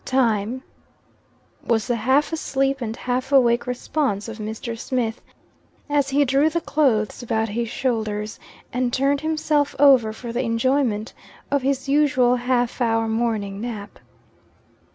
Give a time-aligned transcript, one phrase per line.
[0.03, 0.63] "Time,"
[1.63, 4.75] was the half asleep and half awake response of Mr.
[4.75, 5.21] Smith,
[5.91, 8.39] as he drew the clothes about his shoulders,
[8.73, 11.13] and turned himself over for the enjoyment
[11.51, 13.99] of his usual half hour morning nap.